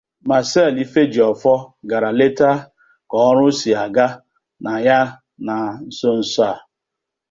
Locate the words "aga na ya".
3.85-4.99